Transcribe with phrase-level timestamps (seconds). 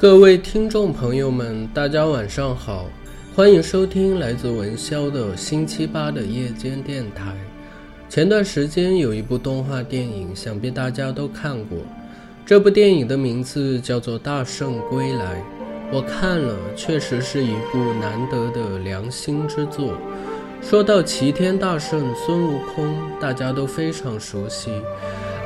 [0.00, 2.86] 各位听众朋友们，大家晚上好，
[3.36, 7.36] 欢迎收听来自文霄的星期八的夜间电台。
[8.08, 11.76] 前段时间有一部动画电影，想必大家都看过。
[12.46, 15.36] 这部电影的名字叫做《大圣归来》，
[15.92, 19.92] 我看了，确实是一部难得的良心之作。
[20.62, 24.70] 说到齐天大圣孙悟空，大家都非常熟悉。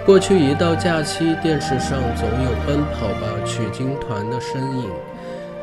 [0.07, 4.91] 过去一到假期，电视上总有《奔跑吧取经团》的身影。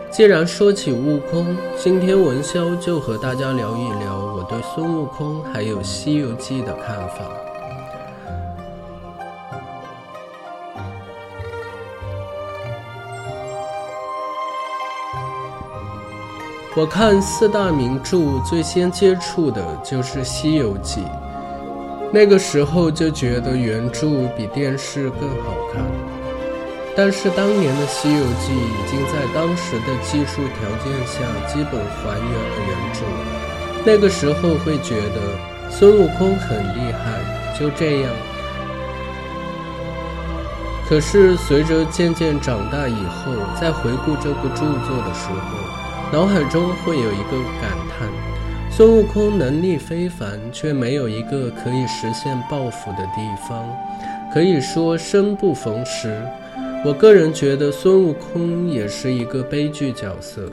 [0.09, 7.17] 既然说起悟空，今天文潇就和大家聊一聊我对孙悟空还有《西游记》的看法。
[16.75, 21.01] 我看四大名著，最先接触的就是《西游记》。
[22.13, 25.81] 那个时候就觉得原著比电视更好看，
[26.93, 32.99] 但是当年的《西游记》已经在当时的技术条件下基本还原了原著。
[33.85, 35.21] 那个时候会觉得
[35.69, 38.11] 孙悟空很厉害，就这样。
[40.89, 48.09] 可是随着渐渐长大以后，在回顾这部著作的时候，脑海中会有一个感叹。
[48.73, 53.67] 孙悟空能力非凡，却没有一个可以实现抱负的地方，
[54.33, 56.21] 可以说生不逢时。
[56.85, 60.49] 我个人觉得孙悟空也是一个悲剧角色。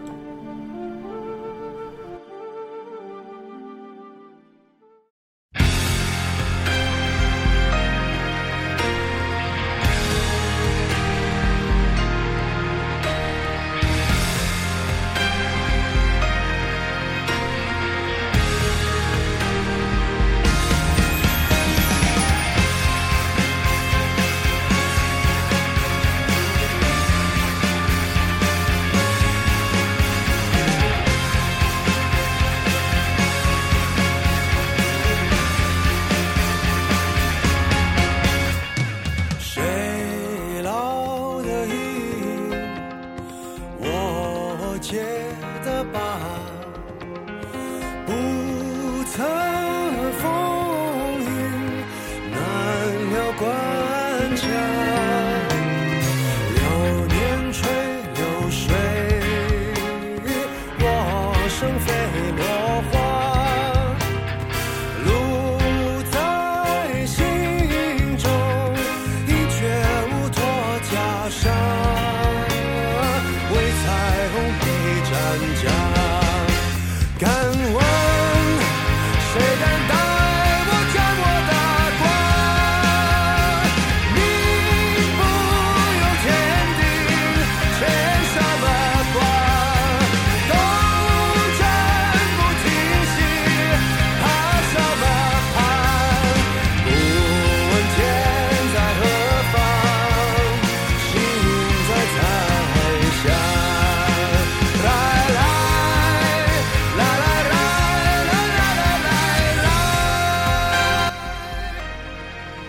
[54.59, 55.18] olhar.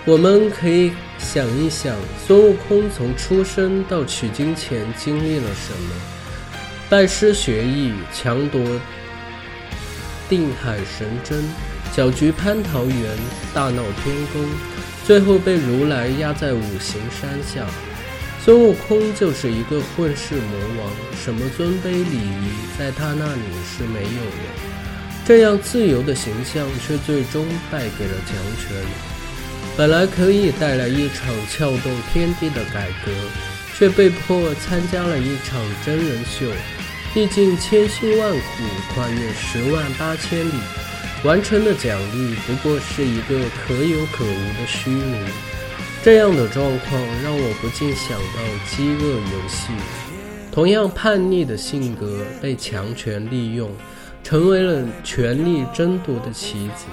[0.09, 1.95] 我们可以想一想，
[2.25, 5.93] 孙悟空从出生到取经前经历了什么？
[6.89, 8.59] 拜师学艺，强夺
[10.27, 11.43] 定海神针，
[11.95, 13.15] 搅局蟠桃园，
[13.53, 14.43] 大闹天宫，
[15.05, 17.63] 最后被如来压在五行山下。
[18.43, 20.91] 孙悟空就是一个混世魔王，
[21.23, 24.49] 什么尊卑礼仪，在他那里是没有的。
[25.23, 29.18] 这样自由的形象，却最终败给了强权。
[29.79, 33.13] 本来可以带来一场撬动天地的改革，
[33.77, 36.45] 却被迫参加了一场真人秀。
[37.15, 38.43] 历尽千辛万苦，
[38.93, 40.51] 跨越十万八千里，
[41.23, 45.15] 完成的奖励不过是一个可有可无的虚名。
[46.03, 48.43] 这样的状况让我不禁想到
[48.75, 49.71] 《饥饿游戏》，
[50.53, 53.71] 同样叛逆的性格被强权利用，
[54.25, 56.83] 成为了权力争夺的棋子。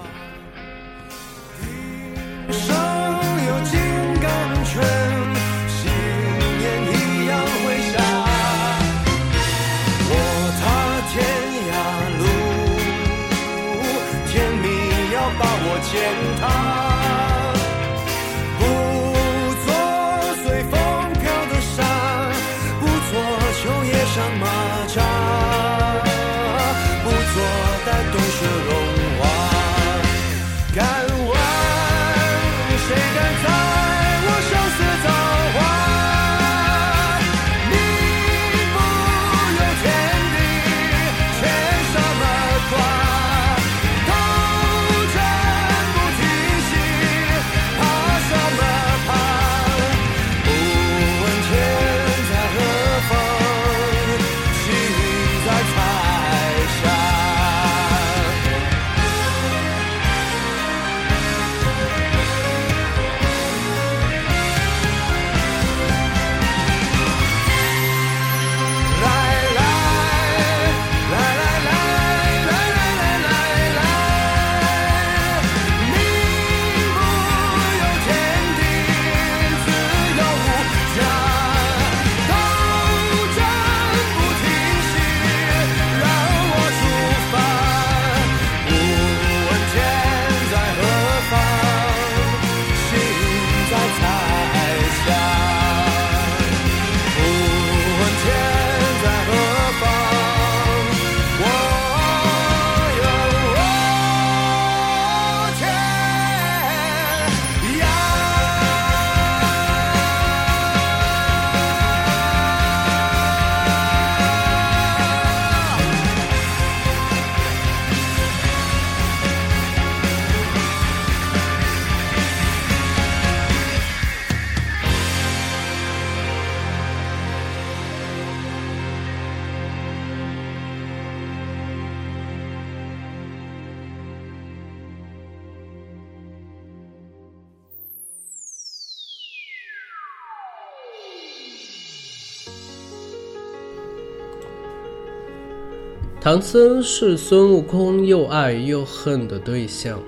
[146.26, 150.02] 唐僧是孙悟空又爱又恨的对象，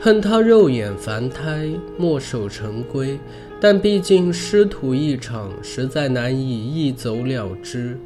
[0.00, 1.68] 恨他肉眼凡胎，
[1.98, 3.20] 墨守成规，
[3.60, 7.98] 但毕竟师徒一场，实在难以一走了之。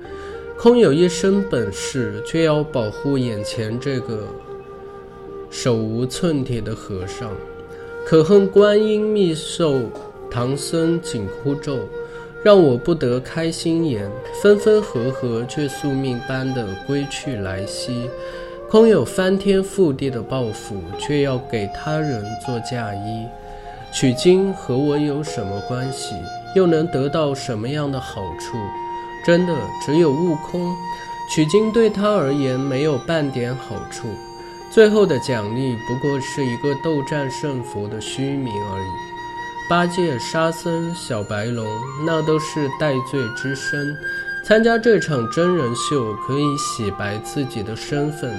[0.58, 4.24] 空有一身本事，却要保护眼前这个
[5.48, 7.30] 手无寸铁的和尚。
[8.04, 9.82] 可恨观音密授
[10.28, 11.78] 唐僧紧箍咒。
[12.46, 14.08] 让我不得开心颜，
[14.40, 18.08] 分分合合却宿命般的归去来兮。
[18.70, 23.26] 空有翻天覆地的抱负，却要给他人做嫁衣。
[23.92, 26.14] 取经和我有什么关系？
[26.54, 28.56] 又能得到什么样的好处？
[29.26, 29.52] 真的
[29.84, 30.72] 只有悟空，
[31.34, 34.06] 取经对他而言没有半点好处。
[34.70, 39.05] 最后的奖励不过是一个斗战胜佛的虚名而已。
[39.68, 41.66] 八戒、沙僧、小白龙，
[42.04, 43.96] 那都是戴罪之身。
[44.44, 48.32] 参加这场真人秀，可以洗白自己的身份，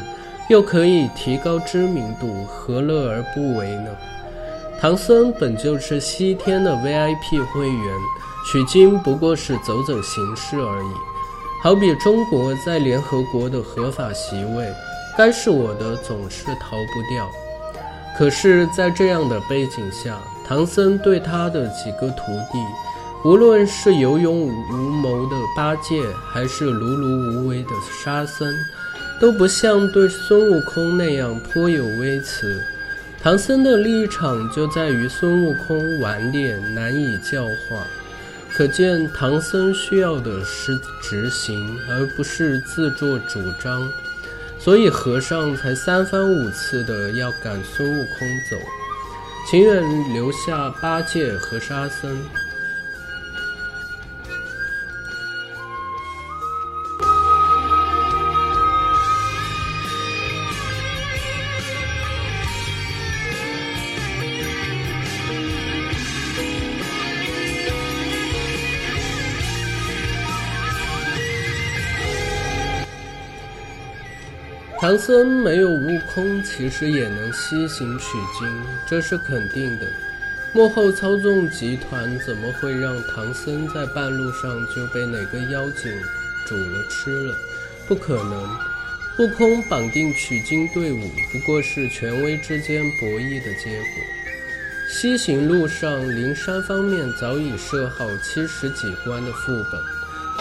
[0.50, 3.90] 又可以提高知名度，何乐而不为呢？
[4.80, 7.96] 唐僧本就是西天的 VIP 会员，
[8.50, 10.92] 取经不过是走走形式而已。
[11.62, 14.72] 好比中国在联合国的合法席位，
[15.18, 17.30] 该是我的总是逃不掉。
[18.18, 20.18] 可是，在这样的背景下，
[20.48, 22.58] 唐僧对他的几个徒弟，
[23.26, 26.02] 无论是有勇无谋的八戒，
[26.32, 27.70] 还是碌碌无为的
[28.02, 28.48] 沙僧，
[29.20, 32.64] 都不像对孙悟空那样颇有微词。
[33.22, 37.86] 唐僧的立场就在于孙悟空顽劣难以教化，
[38.54, 43.92] 可见唐僧需要的是执行，而不是自作主张。
[44.60, 48.56] 所以和尚才三番五次的要赶孙悟空走。
[49.50, 52.22] 情愿留下八戒和沙僧。
[74.88, 79.86] 唐僧没有悟空，其实也能西行取经，这是肯定的。
[80.54, 85.92] 幕后操纵集团怎么会让唐僧在半路上就被哪个妖精
[86.46, 87.36] 煮了吃了？
[87.86, 88.50] 不可能。
[89.20, 93.88] 悟空绑定取经队伍，不过是权威之间博弈的结果。
[94.90, 99.82] 西行路上，灵山方面早已设好七十几关的副本，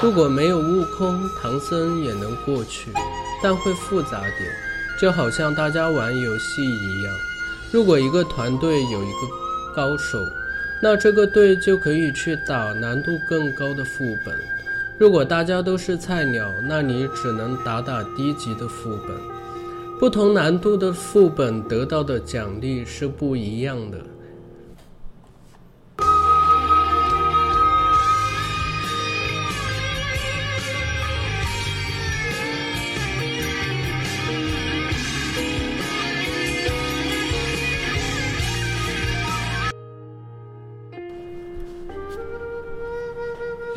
[0.00, 2.92] 如果没有悟空，唐僧也能过去。
[3.42, 4.50] 但会复杂点，
[5.00, 7.14] 就好像大家玩游戏一样。
[7.72, 9.28] 如果一个团队有一个
[9.74, 10.18] 高手，
[10.82, 14.34] 那这个队就可以去打难度更高的副本；
[14.98, 19.16] 如果大家都是菜鸟，那你只能打打低级的副本。
[19.98, 23.98] 不同难度的副本得到的奖励是不一样的。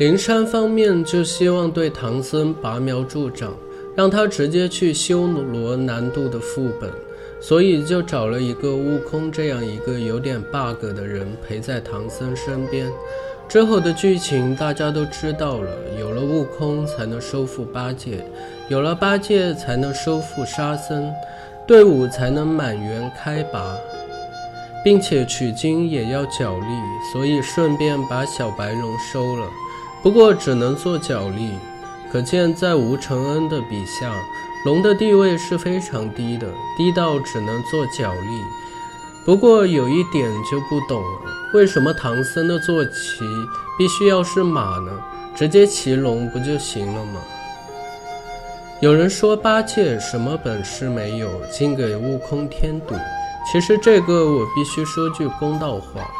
[0.00, 3.52] 灵山方面就希望对唐僧拔苗助长，
[3.94, 6.90] 让他直接去修罗难度的副本，
[7.38, 12.90] 所以就找了一个悟空这样一个有点 bug 的人陪在唐僧身边。
[13.46, 18.24] 之后的剧情大家都知道了，有了悟空才能收复八戒，
[18.70, 21.12] 有了八戒才能收复沙僧，
[21.66, 23.76] 队伍才能满员开拔，
[24.82, 26.64] 并且取经也要脚力，
[27.12, 29.46] 所以顺便把小白龙收了。
[30.02, 31.50] 不过只能做脚力，
[32.10, 34.14] 可见在吴承恩的笔下，
[34.64, 38.42] 龙的地位是非常低的，低到只能做脚力。
[39.26, 43.20] 不过有一点就不懂了，为什么唐僧的坐骑
[43.78, 44.90] 必须要是马呢？
[45.36, 47.20] 直接骑龙不就行了吗？
[48.80, 52.94] 有人说八戒什么本事没有，竟给悟空添堵。
[53.52, 56.10] 其实这个我必须说句公道话。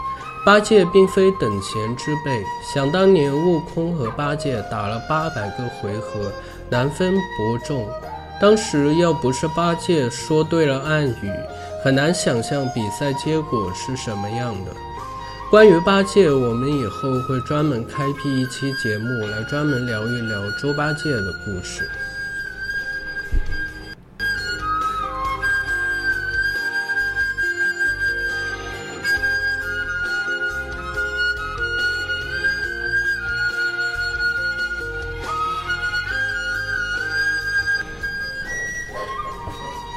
[0.44, 6.32] 八戒并非等闲之辈，想当年悟空和八戒打了八百个回合，
[6.70, 7.86] 难分伯仲。
[8.40, 11.30] 当时要不是八戒说对了暗语，
[11.84, 14.70] 很难想象比赛结果是什么样的。
[15.50, 21.86] 关于八戒，我们以后会专门开辟一期节目来专门聊一聊猪八戒的故事。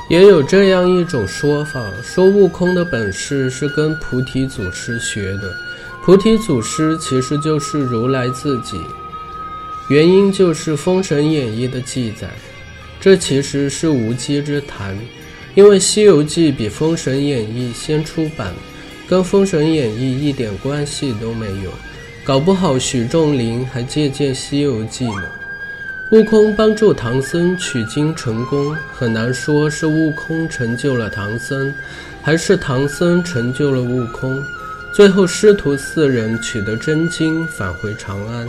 [0.10, 5.56] 也有这样一种说法，说悟空的本事是跟菩提祖师学的，
[6.04, 8.82] 菩提祖师其实就是如来自己。
[9.90, 12.30] 原因就是《封神演义》的记载，
[13.00, 14.98] 这其实是无稽之谈，
[15.56, 18.54] 因为《西游记》比《封神演义》先出版，
[19.08, 21.72] 跟《封神演义》一点关系都没有，
[22.24, 25.30] 搞不好许仲林还借鉴《西游记》呢。
[26.14, 31.74] 悟空帮助唐僧取经成功，很难说是悟空成就了唐僧，
[32.22, 34.40] 还是唐僧成就了悟空。
[34.94, 38.48] 最后师徒四人取得真经，返回长安，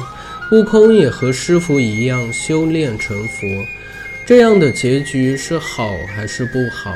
[0.53, 3.47] 悟空也和师傅一样修炼成佛。
[4.27, 6.95] 这样的结局是好还是不好？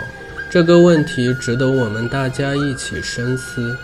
[0.50, 3.74] 这个问题值得我们大家一起深思。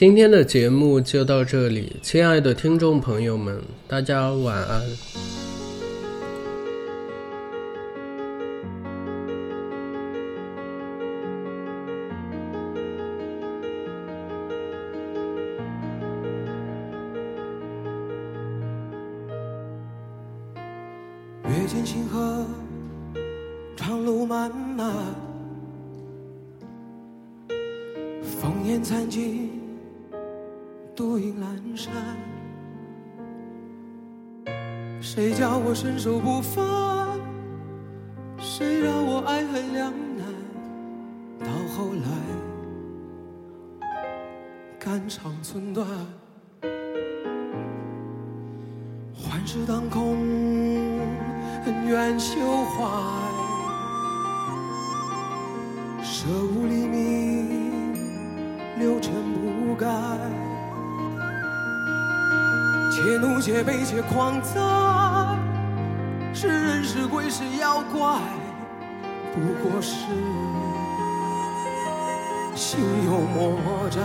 [0.00, 4.80] 今天的节目就到这里，亲爱的听众朋友们，大家晚安。
[21.44, 22.46] 月见星河，
[23.76, 24.96] 长路漫漫，
[28.40, 29.59] 烽烟残尽。
[30.94, 31.92] 独影阑珊，
[35.00, 37.18] 谁叫我身手不凡？
[38.38, 40.26] 谁让我爱恨两难？
[41.40, 42.08] 到后来，
[44.78, 45.86] 肝肠寸断，
[49.14, 50.18] 幻世当空，
[51.64, 52.84] 恩怨休怀，
[56.02, 57.94] 舍吾黎明，
[58.78, 59.86] 六尘不改。
[62.90, 64.60] 且怒且悲且狂哉，
[66.34, 68.18] 是人是鬼是妖怪，
[69.32, 69.94] 不过是
[72.54, 74.00] 心有魔债。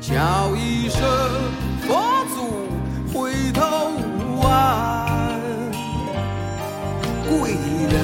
[0.00, 1.02] 叫一声
[1.80, 2.68] 佛祖
[3.12, 5.40] 回头无岸，
[7.28, 7.56] 贵
[7.90, 7.96] 人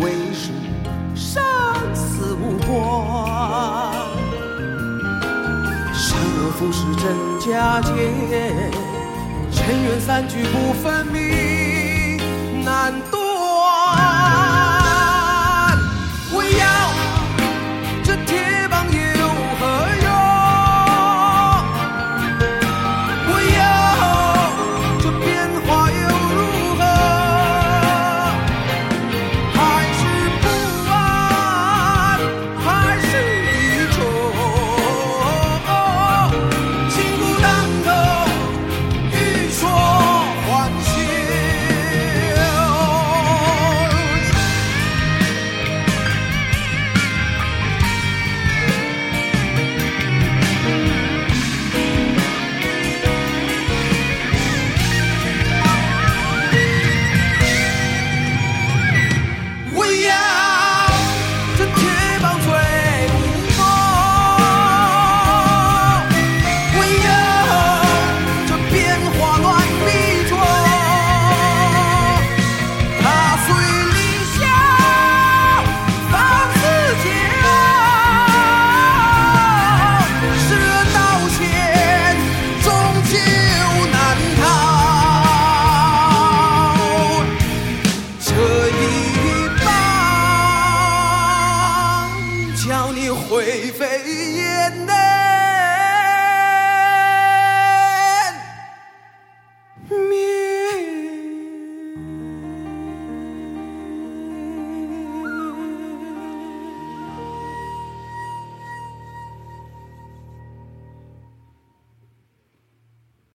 [0.00, 0.50] 为师
[1.14, 1.42] 生
[1.94, 2.70] 死无关。
[5.92, 7.90] 善恶浮世真假界，
[9.50, 12.18] 尘缘散聚不分明，
[12.62, 13.29] 难断。